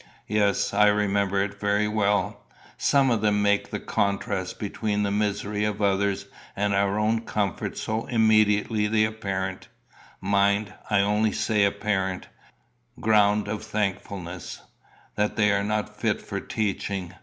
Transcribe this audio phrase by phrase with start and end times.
[0.27, 2.43] "Yes; I remember it very well.
[2.75, 7.81] Some of them make the contrast between the misery of others and our own comforts
[7.83, 9.67] so immediately the apparent
[10.19, 12.29] mind, I only say apparent
[12.99, 14.61] ground of thankfulness,
[15.17, 17.13] that they are not fit for teaching.